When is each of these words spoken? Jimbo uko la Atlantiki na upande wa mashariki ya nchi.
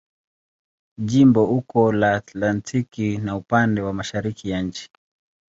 Jimbo 1.07 1.43
uko 1.57 1.91
la 1.91 2.11
Atlantiki 2.15 3.17
na 3.17 3.35
upande 3.35 3.81
wa 3.81 3.93
mashariki 3.93 4.49
ya 4.49 4.61
nchi. 4.61 4.89